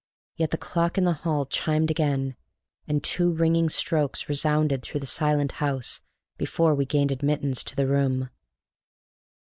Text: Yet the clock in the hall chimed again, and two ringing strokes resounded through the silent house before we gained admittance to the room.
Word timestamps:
Yet 0.35 0.49
the 0.49 0.57
clock 0.57 0.97
in 0.97 1.03
the 1.03 1.13
hall 1.13 1.45
chimed 1.45 1.91
again, 1.91 2.35
and 2.87 3.03
two 3.03 3.29
ringing 3.31 3.69
strokes 3.69 4.27
resounded 4.27 4.81
through 4.81 4.99
the 5.01 5.05
silent 5.05 5.51
house 5.61 6.01
before 6.39 6.73
we 6.73 6.87
gained 6.87 7.11
admittance 7.11 7.63
to 7.65 7.75
the 7.75 7.85
room. 7.85 8.31